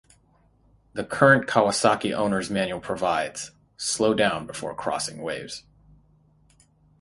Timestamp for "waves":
5.21-5.61